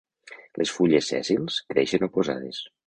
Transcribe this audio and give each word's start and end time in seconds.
Les 0.61 0.71
fulles 0.77 1.11
sèssils 1.13 1.61
creixen 1.75 2.11
oposades. 2.11 2.69